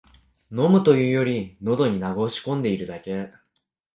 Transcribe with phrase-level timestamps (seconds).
[0.51, 1.99] 飲むというより、のどに流
[2.29, 3.31] し込んでるだけ